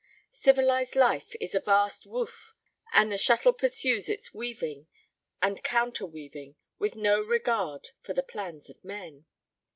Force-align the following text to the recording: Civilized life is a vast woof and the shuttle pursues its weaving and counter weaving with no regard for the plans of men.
Civilized 0.31 0.95
life 0.95 1.35
is 1.39 1.53
a 1.53 1.59
vast 1.59 2.07
woof 2.07 2.55
and 2.91 3.11
the 3.11 3.19
shuttle 3.19 3.53
pursues 3.53 4.09
its 4.09 4.33
weaving 4.33 4.87
and 5.43 5.63
counter 5.63 6.07
weaving 6.07 6.55
with 6.79 6.95
no 6.95 7.19
regard 7.21 7.89
for 8.01 8.13
the 8.15 8.23
plans 8.23 8.67
of 8.67 8.83
men. 8.83 9.27